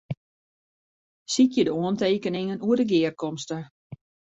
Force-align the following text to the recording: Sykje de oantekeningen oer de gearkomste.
Sykje 1.33 1.63
de 1.67 1.71
oantekeningen 1.81 2.63
oer 2.67 2.77
de 2.79 2.85
gearkomste. 2.91 3.57